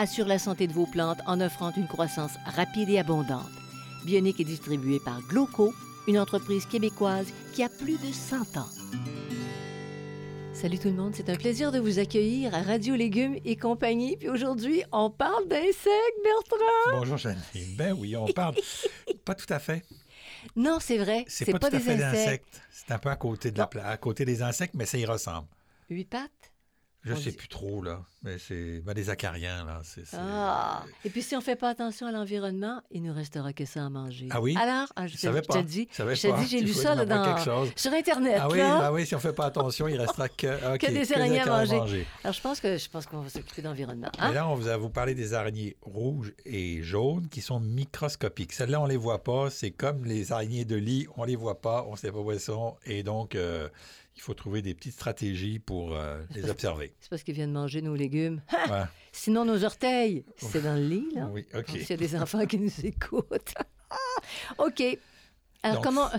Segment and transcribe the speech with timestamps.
[0.00, 3.50] assure la santé de vos plantes en offrant une croissance rapide et abondante.
[4.06, 5.74] Bionique est distribuée par Gloco,
[6.08, 8.66] une entreprise québécoise qui a plus de 100 ans.
[10.54, 14.16] Salut tout le monde, c'est un plaisir de vous accueillir à Radio Légumes et compagnie.
[14.16, 16.98] Puis aujourd'hui, on parle d'insectes, Bertrand.
[16.98, 17.40] Bonjour Jeanne.
[17.76, 18.54] Ben oui, on parle.
[19.24, 19.82] pas tout à fait.
[20.56, 22.12] Non, c'est vrai, C'est pas, pas, tout à des fait insectes.
[22.14, 22.62] d'insectes.
[22.72, 25.04] C'est un peu à côté, de la pla- à côté des insectes, mais ça y
[25.04, 25.46] ressemble.
[25.90, 26.49] Huit pattes?
[27.02, 28.02] Je On sais dit- plus trop, là.
[28.22, 29.80] Mais c'est ben, des acariens, là.
[30.12, 30.84] Ah!
[31.04, 33.88] Et puis si on fait pas attention à l'environnement, il nous restera que ça à
[33.88, 34.28] manger.
[34.30, 34.54] Ah oui?
[34.60, 35.54] Alors, ah, je, Je savais pas.
[35.56, 37.36] Je te dis, j'ai lu ça là, dans,
[37.74, 38.36] sur Internet.
[38.38, 38.80] Ah oui, là.
[38.80, 41.40] ben oui, si on fait pas attention, il restera que, ok, Que des que araignées
[41.40, 42.06] à manger.
[42.22, 44.10] Alors je pense que je pense qu'on va s'occuper d'environnement.
[44.18, 44.32] Mais Hein?
[44.32, 48.52] là, on va vous parler des araignées rouges et jaunes qui sont microscopiques.
[48.52, 49.48] Celles-là, on les voit pas.
[49.48, 52.40] C'est comme les araignées de lit, on les voit pas, on sait pas où elles
[52.40, 52.76] sont.
[52.84, 53.68] Et donc, euh,
[54.16, 56.92] il faut trouver des petites stratégies pour euh, les observer.
[57.00, 58.42] C'est parce qu'ils viennent manger nos légumes.
[58.70, 58.84] Ouais.
[59.12, 61.26] Sinon, nos orteils, c'est dans le lit, là.
[61.32, 61.68] Oui, OK.
[61.70, 63.54] S'il y a des enfants qui nous écoutent.
[64.58, 64.82] OK.
[65.62, 66.06] Alors, Donc- comment.
[66.14, 66.18] euh,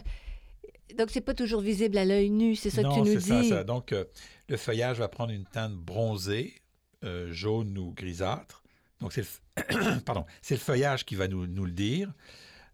[0.97, 3.27] Donc, c'est pas toujours visible à l'œil nu, c'est ça non, que tu nous c'est
[3.29, 3.49] ça, dis?
[3.49, 3.63] ça.
[3.63, 4.03] Donc, euh,
[4.49, 6.55] le feuillage va prendre une teinte bronzée,
[7.05, 8.61] euh, jaune ou grisâtre.
[8.99, 12.11] Donc, c'est le, Pardon, c'est le feuillage qui va nous, nous le dire.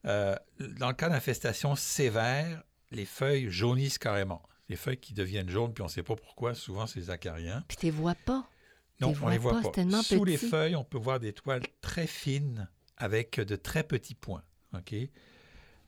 [0.05, 0.35] Euh,
[0.79, 4.41] dans le cas d'infestation sévère, les feuilles jaunissent carrément.
[4.69, 7.63] Les feuilles qui deviennent jaunes, puis on ne sait pas pourquoi, souvent c'est les acariens.
[7.67, 8.49] Puis, tu les vois pas.
[8.99, 10.03] Non, les on les vois voit pas, pas.
[10.03, 12.67] Sous les feuilles, on peut voir des toiles très fines
[12.97, 14.43] avec de très petits points.
[14.73, 14.95] OK?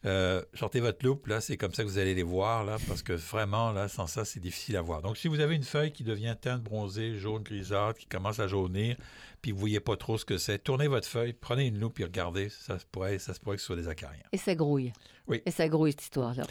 [0.05, 3.03] Euh, sortez votre loupe, là, c'est comme ça que vous allez les voir, là, parce
[3.03, 5.01] que vraiment, là, sans ça, c'est difficile à voir.
[5.01, 8.47] Donc, si vous avez une feuille qui devient teinte bronzée, jaune, grisâtre, qui commence à
[8.47, 8.95] jaunir,
[9.41, 11.99] puis vous ne voyez pas trop ce que c'est, tournez votre feuille, prenez une loupe
[11.99, 14.23] et regardez, ça se pourrait, ça se pourrait que ce soit des acariens.
[14.31, 14.93] Et ça grouille.
[15.27, 15.41] Oui.
[15.45, 16.43] Et ça grouille, cette histoire-là.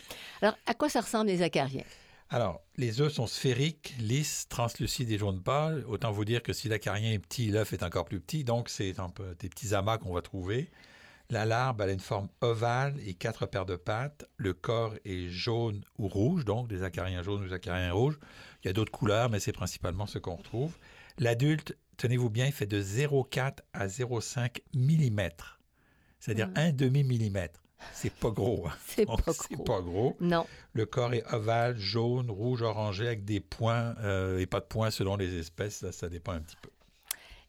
[0.43, 1.84] Alors, à quoi ça ressemble, les acariens?
[2.31, 5.84] Alors, les œufs sont sphériques, lisses, translucides et jaunes pâles.
[5.89, 8.44] Autant vous dire que si l'acarien est petit, l'œuf est encore plus petit.
[8.44, 10.71] Donc, c'est un peu des petits amas qu'on va trouver.
[11.31, 14.27] La larve, elle a une forme ovale et quatre paires de pattes.
[14.37, 18.19] Le corps est jaune ou rouge, donc des acariens jaunes ou des acariens rouges.
[18.62, 20.77] Il y a d'autres couleurs, mais c'est principalement ce qu'on retrouve.
[21.19, 25.28] L'adulte, tenez-vous bien, il fait de 0,4 à 0,5 mm.
[26.21, 26.55] C'est-à-dire Mm.
[26.56, 27.61] un demi-millimètre.
[27.93, 28.66] C'est pas gros.
[28.66, 28.72] hein.
[28.87, 30.16] C'est pas pas gros.
[30.21, 30.47] Non.
[30.72, 34.91] Le corps est ovale, jaune, rouge, orangé, avec des points euh, et pas de points
[34.91, 35.77] selon les espèces.
[35.77, 36.71] Ça, ça dépend un petit peu.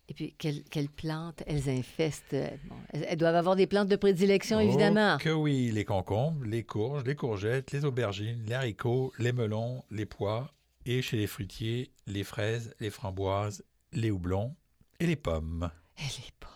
[0.09, 2.35] Et puis, quelles, quelles plantes elles infestent?
[2.65, 5.17] bon, elles, doivent avoir des plantes de prédilection, évidemment.
[5.19, 9.83] Oh, que oui, les concombres, les courges, les courgettes, les aubergines, les haricots, les melons,
[9.91, 10.51] les pois,
[10.87, 13.63] et chez les fruitiers, les fraises, les framboises,
[13.93, 14.55] les houblons
[14.99, 15.69] et les pommes.
[15.99, 16.49] Et les pommes.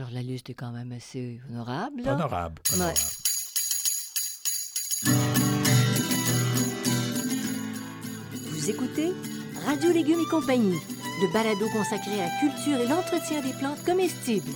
[0.00, 2.00] Alors, la liste est quand même assez honorable.
[2.00, 2.14] là.
[2.14, 2.62] Honorable.
[2.70, 2.76] Ouais.
[2.76, 2.96] honorable.
[8.32, 9.12] Vous écoutez
[9.66, 10.78] Radio Légumes et compagnie,
[11.20, 14.50] le balado consacré à la culture et l'entretien des plantes comestibles.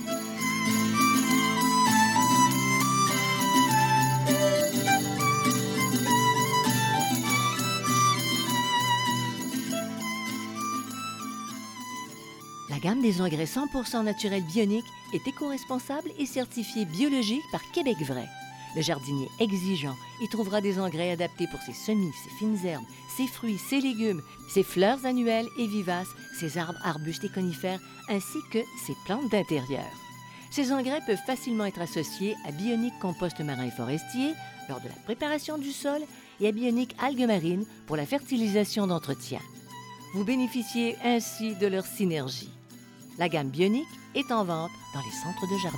[12.69, 18.27] La gamme des engrais 100% naturels bioniques est éco-responsable et certifiée biologique par Québec Vrai.
[18.75, 22.83] Le jardinier exigeant y trouvera des engrais adaptés pour ses semis, ses fines herbes,
[23.15, 26.09] ses fruits, ses légumes, ses fleurs annuelles et vivaces,
[26.39, 27.79] ses arbres, arbustes et conifères,
[28.09, 29.85] ainsi que ses plantes d'intérieur.
[30.49, 34.33] Ces engrais peuvent facilement être associés à Bionique compost marin et forestier
[34.69, 36.01] lors de la préparation du sol
[36.41, 39.39] et à Bionique algues marines pour la fertilisation d'entretien.
[40.15, 42.54] Vous bénéficiez ainsi de leur synergie.
[43.17, 45.77] La gamme Bionique est en vente dans les centres de jardin.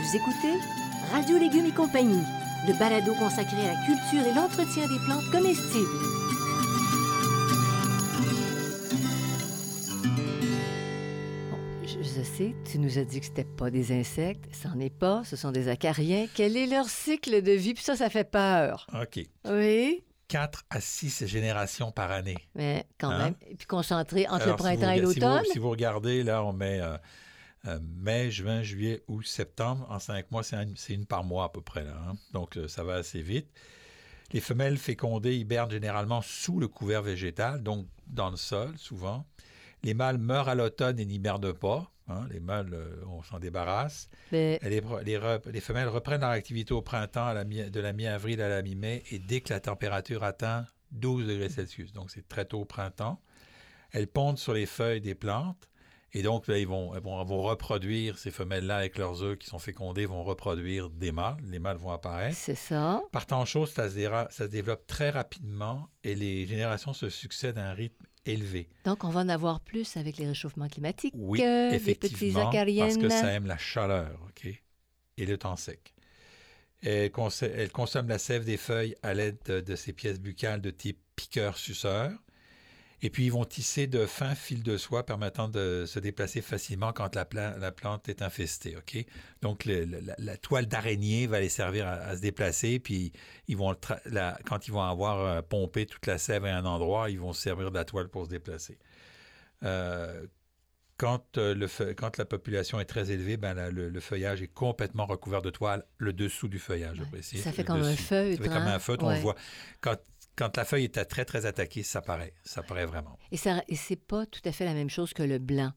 [0.00, 0.54] Vous écoutez
[1.12, 2.22] Radio Légumes et compagnie,
[2.68, 6.27] le balado consacré à la culture et l'entretien des plantes comestibles.
[12.70, 15.68] Tu nous as dit que c'était pas des insectes, c'en est pas, ce sont des
[15.68, 16.26] acariens.
[16.34, 17.74] Quel est leur cycle de vie?
[17.74, 18.86] Puis ça, ça fait peur.
[18.94, 19.20] OK.
[19.46, 22.36] Oui, 4 à 6 générations par année.
[22.54, 23.18] mais quand Hein?
[23.24, 23.34] même.
[23.50, 25.44] Et puis concentré entre Alors, le si vous printemps et si vous- l'automne?
[25.52, 26.96] Si vous, regardez, là, on met euh,
[27.66, 29.86] euh, mai, juin, juillet, août, septembre.
[29.90, 31.82] En cinq mois, c'est un- c'est une par mois à peu près.
[31.84, 32.14] Là, hein.
[32.32, 33.48] Donc, euh, ça va assez vite.
[34.32, 39.24] Les femelles fécondées hibernent généralement sous le couvert végétal, donc dans le sol, souvent.
[39.82, 41.90] Les mâles meurent à l'automne et n'hibernent pas.
[42.08, 42.26] Hein.
[42.30, 44.08] Les mâles, euh, on s'en débarrasse.
[44.32, 47.80] Mais Les, les re- les femelles reprennent leur activité au printemps à la mi- de
[47.80, 52.10] la mi-avril à la mi-mai et dès que la température atteint 12 degrés Celsius, donc
[52.10, 53.20] c'est très tôt au printemps,
[53.92, 55.68] elles pondent sur les feuilles des plantes
[56.14, 59.58] et donc là, ils vont, elles vont, reproduire, ces femelles-là avec leurs œufs qui sont
[59.58, 62.34] fécondés, vont reproduire des mâles, les mâles vont apparaître.
[62.34, 63.02] c'est ça.
[63.12, 67.10] Par temps chaud, ça se, déra- ça se développe très rapidement et les générations se
[67.10, 68.06] succèdent à un rythme
[68.84, 71.14] Donc, on va en avoir plus avec les réchauffements climatiques.
[71.16, 75.94] Oui, effectivement, parce que ça aime la chaleur, OK, et le temps sec.
[76.82, 81.00] Elle, consomme la sève des feuilles à l'aide de, de ces pièces buccales de type
[81.16, 82.12] piqueur-suceur.
[83.02, 86.92] Et puis, ils vont tisser de fins fils de soie permettant de se déplacer facilement
[86.92, 88.76] quand la, pla- la plante est infestée.
[88.76, 89.04] OK?
[89.40, 92.80] Donc, le- la, la toile d'araignée va les servir à, à se déplacer.
[92.80, 93.12] Puis,
[93.46, 97.08] ils vont la- quand ils vont avoir euh, pompé toute la sève à un endroit,
[97.10, 98.78] ils vont se servir de la toile pour se déplacer.
[99.62, 100.26] Euh,
[100.96, 104.48] quand, euh, le quand la population est très élevée, ben, la- le, le feuillage est
[104.52, 107.42] complètement recouvert de toile, le dessous du feuillage, je précise.
[107.44, 108.02] Ça fait comme un dessus.
[108.02, 108.38] feutre.
[108.38, 108.74] Ça fait comme hein?
[108.74, 109.14] un feutre, on Ouais.
[109.16, 109.36] le voit.
[109.80, 109.94] Quand,
[110.38, 112.32] quand la feuille est à très, très attaquée, ça paraît.
[112.44, 113.18] Ça paraît vraiment.
[113.32, 115.72] Et, ça, et c'est pas tout à fait la même chose que le blanc.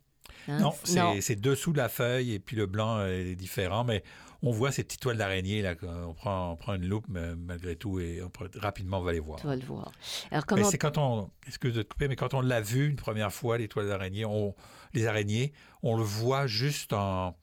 [0.48, 0.60] hein?
[0.60, 4.04] Non, c'est c'est dessous de la feuille et puis le blanc euh, est différent, mais
[4.44, 5.62] on voit ces petites toiles d'araignée.
[5.64, 5.74] là.
[6.08, 9.14] On prend, on prend une loupe, mais malgré tout, et on peut- rapidement, on va
[9.14, 9.40] les voir.
[9.40, 9.92] Tu vas le voir.
[10.30, 10.70] Alors, comment...
[10.70, 13.58] c'est quand on, excuse de te couper, mais quand on l'a vu une première fois,
[13.58, 14.56] les toiles d'araignée, on,
[14.94, 15.54] les araignées,
[15.84, 17.36] on le voit juste en,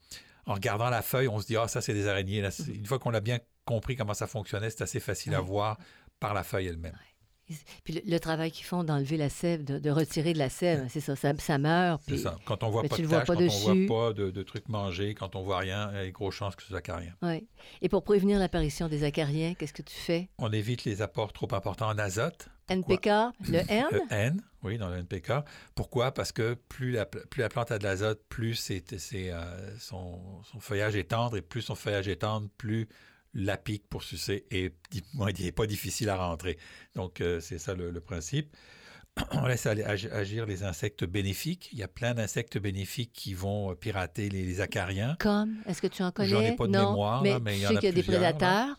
[0.45, 2.41] en regardant la feuille, on se dit, ah, ça, c'est des araignées.
[2.41, 5.77] Là, une fois qu'on a bien compris comment ça fonctionnait, c'est assez facile à voir
[6.19, 6.97] par la feuille elle-même.
[7.83, 10.85] Puis le, le travail qu'ils font d'enlever la sève, de, de retirer de la sève,
[10.89, 12.01] c'est ça, ça, ça meurt.
[12.05, 12.21] C'est Puis...
[12.21, 12.37] ça.
[12.45, 15.41] Quand on voit mais pas de on voit pas de, de trucs mangés, quand on
[15.41, 17.13] voit rien, il y a des grosses chances que ce soit carien.
[17.21, 17.45] Ouais.
[17.81, 20.29] Et pour prévenir l'apparition des acariens, qu'est-ce que tu fais?
[20.37, 22.49] On évite les apports trop importants en azote.
[22.67, 23.07] NPK,
[23.47, 23.85] le N?
[23.91, 25.31] Le N, oui, dans le NPK.
[25.73, 26.11] Pourquoi?
[26.13, 30.43] Parce que plus la, plus la plante a de l'azote, plus c'est, c'est, euh, son,
[30.43, 32.87] son feuillage est tendre, et plus son feuillage est tendre, plus
[33.33, 34.73] la pique pour sucer est,
[35.39, 36.57] est pas difficile à rentrer.
[36.95, 38.55] Donc, euh, c'est ça le, le principe.
[39.31, 41.69] On laisse agir les insectes bénéfiques.
[41.71, 45.15] Il y a plein d'insectes bénéfiques qui vont euh, pirater les, les acariens.
[45.19, 45.57] Comme?
[45.65, 46.29] Est-ce que tu en connais?
[46.29, 48.01] J'en ai pas de non, mémoire, mais, il y en a qu'il y a des
[48.01, 48.07] là.
[48.07, 48.75] prédateurs.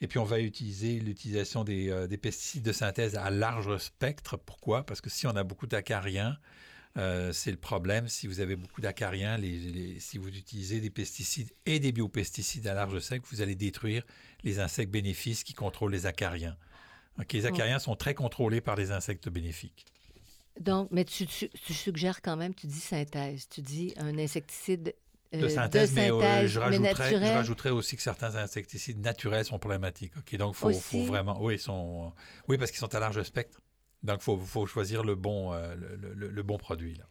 [0.00, 4.36] Et puis, on va utiliser l'utilisation des, euh, des pesticides de synthèse à large spectre.
[4.36, 4.84] Pourquoi?
[4.84, 6.36] Parce que si on a beaucoup d'acariens,
[6.96, 8.08] euh, c'est le problème.
[8.08, 12.66] Si vous avez beaucoup d'acariens, les- les- si vous utilisez des pesticides et des biopesticides
[12.66, 14.04] à large spectre, vous allez détruire
[14.44, 16.56] les insectes bénéfiques qui contrôlent les acariens.
[17.32, 19.86] Les acariens sont très contrôlés par les insectes bénéfiques.
[20.60, 24.94] Donc, mais tu, tu- tu suggères quand même, tu dis synthèse, tu dis un insecticide
[25.34, 27.36] euh, De synthèse, mais euh, je, mais rajouterais, je naturel.
[27.36, 30.16] rajouterais aussi que certains insecticides naturels sont problématiques.
[30.16, 32.12] Ok, donc faut, faut vraiment, oui, sont,
[32.46, 33.60] oui, parce qu'ils sont à large spectre.
[34.04, 37.06] Donc faut, faut choisir le bon, euh, le bon produit là.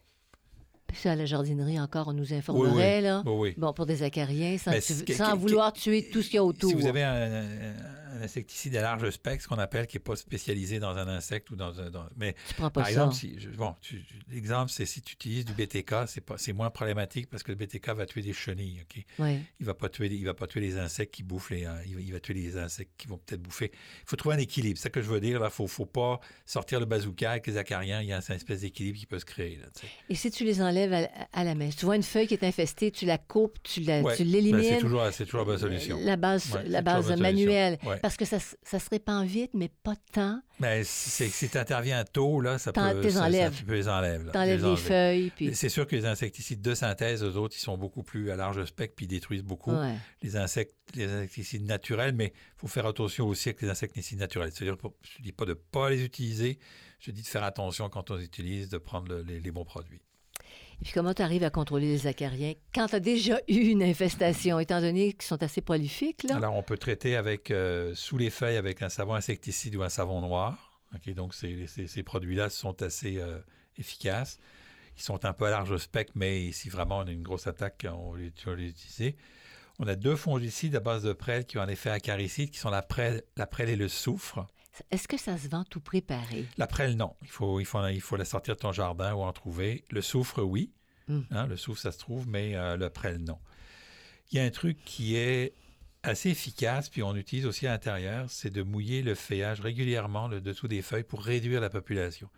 [0.94, 3.22] Ça, à la jardinerie, encore, on nous informerait, là.
[3.26, 3.54] Oui, oui.
[3.56, 6.70] Bon, pour des acariens, sans, tu- sans vouloir tuer tout ce qu'il y a autour.
[6.70, 7.74] Si vous avez un, un-
[8.14, 11.50] un insecticide à large spectre, ce qu'on appelle, qui n'est pas spécialisé dans un insecte
[11.50, 11.90] ou dans un.
[11.90, 12.90] dans- mais tu prends pas par ça.
[12.92, 16.52] exemple, si, je- bon, tu- l'exemple, c'est si tu utilises du BTK, c'est pas, c'est
[16.52, 18.82] moins problématique parce que le BTK va tuer des chenilles.
[18.82, 19.04] ok?
[19.60, 22.12] Il va pas tuer, il va pas tuer les insectes qui bouffent les, euh, il,
[22.12, 23.72] va, tuer les insectes qui vont peut-être bouffer.
[23.74, 24.78] Il faut trouver un équilibre.
[24.78, 25.40] C'est ça que je veux dire.
[25.40, 28.00] Là, faut, faut pas sortir le bazooka avec les acariens.
[28.00, 29.56] Il y a une espèce d'équilibre qui peut se créer.
[29.56, 29.66] Là.
[30.08, 32.44] Et si tu les enlèves à, à la si tu vois une feuille qui est
[32.44, 34.62] infestée, tu la coupes, tu Ouais, ben, l'élimines.
[34.62, 35.02] c'est toujours,
[35.38, 35.98] la bonne solution.
[36.02, 36.82] La base, Ouais, la
[37.16, 37.78] manuelle.
[37.84, 37.98] Ouais.
[38.00, 38.38] Parce que ça,
[38.78, 40.40] se répand vite, mais pas tant.
[40.60, 42.80] Mais si, si tu interviens tôt, là, ça peut.
[43.02, 43.56] t'es ça- ça- enlèves.
[43.56, 44.30] tu peux les enlèves.
[44.32, 44.76] Tu les enlèves.
[44.78, 45.54] feuilles, puis...
[45.54, 48.64] C'est sûr que les insecticides de synthèse, eux autres, ils sont beaucoup plus à large
[48.64, 49.72] spectre puis ils détruisent beaucoup
[50.22, 54.50] les insectes, les insecticides naturels, mais il faut faire attention aussi avec les insecticides naturels.
[54.52, 56.58] C'est-à-dire, je ne dis pas de ne pas les utiliser,
[57.00, 59.64] je dis de faire attention quand on les utilise, de prendre le- les, les bons
[59.64, 60.00] produits.
[60.80, 63.82] Et puis comment tu arrives à contrôler les acariens quand tu as déjà eu une
[63.82, 66.36] infestation, étant donné qu'ils sont assez prolifiques, là?
[66.36, 69.88] Alors, on peut traiter avec, euh, sous les feuilles avec un savon insecticide ou un
[69.88, 70.80] savon noir.
[70.94, 73.38] Ok, donc, ces, ces- produits-là sont assez euh,
[73.78, 74.38] efficaces.
[74.96, 77.84] Ils sont un peu à large spectre, mais si vraiment on a une grosse attaque,
[77.92, 79.16] on les, on les utiliser.
[79.80, 82.70] On a deux fongicides à base de prêle qui ont un effet acaricide, qui sont
[82.70, 84.46] la prêle, la prêle et le soufre.
[84.90, 86.46] Est-ce que ça se vend tout préparé?
[86.56, 87.14] La prêle, non.
[87.22, 89.84] Il faut, il, faut, il faut la sortir de ton jardin ou en trouver.
[89.90, 90.72] Le soufre, oui.
[91.08, 91.20] Mm.
[91.30, 93.38] Hein, le soufre, ça se trouve, mais euh, le prêle, non.
[94.30, 95.54] Il y a un truc qui est
[96.02, 100.40] assez efficace, puis on utilise aussi à l'intérieur, c'est de mouiller le feuillage régulièrement, le
[100.40, 102.28] dessous des feuilles, pour réduire la population.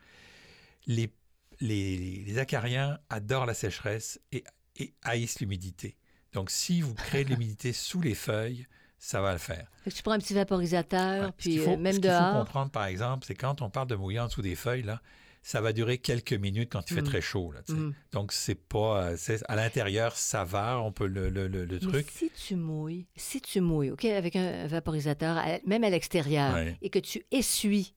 [0.86, 1.12] Les,
[1.60, 4.44] les, les acariens adorent la sécheresse et,
[4.76, 5.96] et haïssent l'humidité.
[6.32, 8.66] Donc, si vous créez de l'humidité sous les feuilles,
[8.98, 9.66] ça va le faire.
[9.84, 11.26] Fait que tu prends un petit vaporisateur, Ouais.
[11.28, 12.38] Ce puis qu'il faut- euh, même ce qu'il faut dehors.
[12.38, 15.00] comprendre, par exemple, c'est quand on parle de mouiller en dessous des feuilles, là,
[15.42, 17.06] ça va durer quelques minutes quand il fait Mm.
[17.06, 17.52] très chaud.
[17.52, 17.60] Là.
[17.68, 17.92] Mm.
[18.12, 19.10] Donc, c'est pas.
[19.12, 19.16] euh,
[19.48, 22.10] à l'intérieur, ça va, on peut le, le- le- le Mais truc.
[22.10, 26.76] si tu mouilles, si tu mouilles, OK, avec un vaporisateur, à- même à l'extérieur, Ouais.
[26.82, 27.94] et que tu essuies,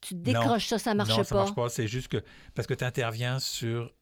[0.00, 1.24] tu décroches ça, ça marche non, pas.
[1.24, 1.68] ça marche pas.
[1.68, 2.22] C'est juste que.
[2.54, 3.92] Parce que tu interviens sur.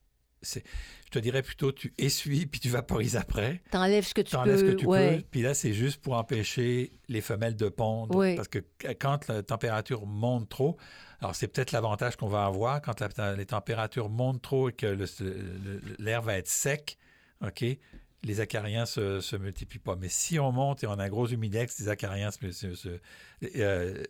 [0.46, 0.64] C'est-
[1.06, 3.62] Je te dirais plutôt, tu essuies puis tu vaporises après.
[3.70, 4.72] T'enlèves ce que tu Tu enlèves ce peux.
[4.72, 5.18] que tu ouais.
[5.18, 5.22] peux.
[5.30, 8.18] Puis là, c'est juste pour empêcher les femelles de pondre.
[8.34, 8.58] Parce que
[8.98, 10.76] quand la température monte trop,
[11.20, 14.86] alors c'est peut-être l'avantage qu'on va avoir quand la- les températures montent trop et que
[14.86, 16.98] le- le- l'air va être sec,
[17.46, 17.64] OK?
[18.24, 19.94] Les acariens se, se multiplient pas.
[19.94, 22.98] Mais si on monte et on a un gros humidex, les acariens se, se- se-
[23.54, 24.02] euh,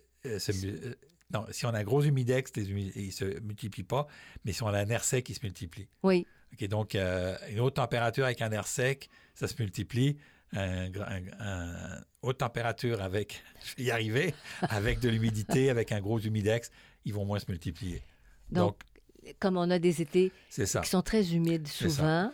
[1.33, 4.07] non, si on a un gros humidex, les humi- ils se multiplient pas.
[4.45, 5.89] Mais si on a un air sec, ils se multiplient.
[6.03, 6.27] Oui.
[6.53, 10.17] OK, donc, euh, une haute température avec un air sec, ça se multiplie.
[10.53, 15.91] Un, gra- un- un- haute température avec, je vais y arriver, avec de l'humidité, avec
[15.93, 16.71] un gros humidex,
[17.05, 18.03] ils vont moins se multiplier.
[18.51, 18.79] Donc,
[19.25, 20.81] Donc, comme on a des étés ça.
[20.83, 22.31] qui sont très humides souvent,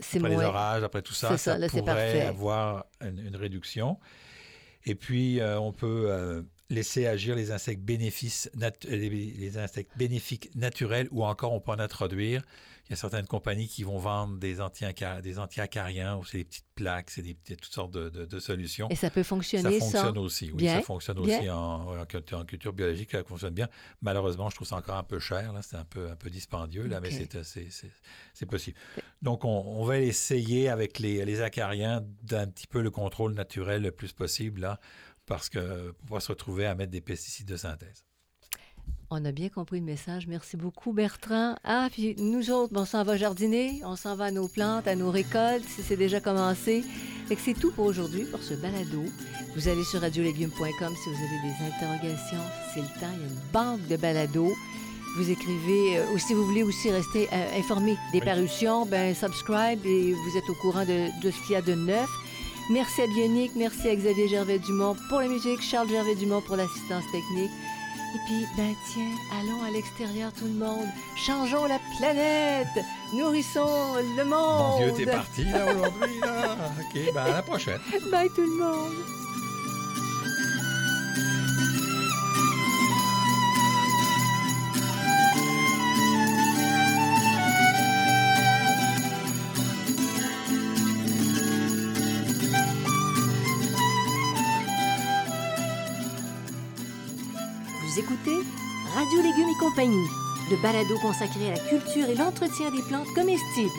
[0.00, 3.98] c'est les orages, après tout ça, ça, ça, là, pourrait avoir une, une réduction.
[4.86, 6.40] Et puis, euh, on peut euh,
[6.70, 11.78] laisser agir les insectes, bénéfices euh, les, insectes bénéfiques naturels ou encore on peut en
[11.78, 12.42] introduire.
[12.86, 16.44] Il y a certaines compagnies qui vont vendre des anti-aca- des anti-acariens ou c'est des
[16.44, 18.88] petites plaques, c'est des, toutes sortes de, de- de solutions.
[18.90, 20.58] Et ça peut Ça fonctionner fonctionne aussi, oui.
[20.58, 21.38] Bien, Ça fonctionne bien?
[21.38, 23.68] aussi en, en culture, en culture biologique, ça fonctionne bien.
[24.02, 25.62] Malheureusement, je trouve ça encore un peu cher, là.
[25.62, 27.26] C'est un peu, un peu dispendieux, là, mais Ok.
[27.30, 27.92] c'est, c'est, c'est-
[28.34, 28.76] c'est possible.
[29.22, 33.82] Donc, on, on va essayer avec les, les acariens d'un petit peu le contrôle naturel
[33.82, 34.80] le plus possible, là,
[35.26, 38.04] parce que pour pas se retrouver à mettre des pesticides de synthèse.
[39.12, 40.26] On a bien compris le message.
[40.28, 41.56] Merci beaucoup, Bertrand.
[41.64, 44.94] Ah, puis nous autres, on s'en va jardiner, on s'en va à nos plantes, à
[44.94, 46.84] nos récoltes, si c'est déjà commencé.
[47.26, 49.04] Fait que c'est tout pour aujourd'hui, pour ce balado.
[49.56, 52.42] Vous allez sur radiolégumes.com si vous avez des interrogations.
[52.72, 54.54] C'est le temps, il y a une banque de balados.
[55.16, 58.24] Vous écrivez, euh, ou si vous voulez aussi rester euh, informé des Oui.
[58.24, 61.74] parutions, ben subscribe et vous êtes au courant de, de ce qu'il y a de
[61.74, 62.08] neuf.
[62.70, 67.50] Merci à Bionic, merci à Xavier Gervais-Dumont pour la musique, Charles Gervais-Dumont pour l'assistance technique.
[68.14, 69.10] Et puis, ben tiens,
[69.40, 70.86] allons à l'extérieur tout le monde.
[71.16, 72.68] Changeons la planète.
[73.12, 74.78] Nourrissons le monde.
[74.78, 76.56] Mon Dieu, t'es parti, là, aujourd'hui, là.
[76.80, 77.80] OK, ben, à la prochaine.
[78.12, 78.94] Bye tout le monde.
[99.70, 100.08] Compagnie,
[100.50, 103.70] le balado consacré à la culture et l'entretien des plantes comestibles.